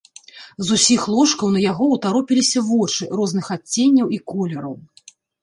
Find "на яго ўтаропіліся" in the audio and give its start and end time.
1.55-2.59